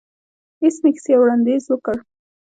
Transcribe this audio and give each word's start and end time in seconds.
ایس 0.63 0.75
میکس 0.83 1.03
یو 1.09 1.19
وړاندیز 1.21 1.63
وکړ 1.69 1.97